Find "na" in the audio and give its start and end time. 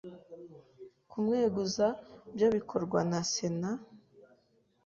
3.09-3.19